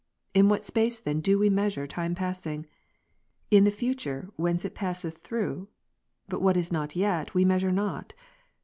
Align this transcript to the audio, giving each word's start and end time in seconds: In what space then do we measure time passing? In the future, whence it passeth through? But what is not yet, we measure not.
In 0.33 0.49
what 0.49 0.65
space 0.65 0.99
then 0.99 1.21
do 1.21 1.37
we 1.37 1.47
measure 1.51 1.85
time 1.85 2.15
passing? 2.15 2.65
In 3.51 3.65
the 3.65 3.69
future, 3.69 4.29
whence 4.35 4.65
it 4.65 4.73
passeth 4.73 5.19
through? 5.19 5.67
But 6.27 6.41
what 6.41 6.57
is 6.57 6.71
not 6.71 6.95
yet, 6.95 7.35
we 7.35 7.45
measure 7.45 7.71
not. 7.71 8.15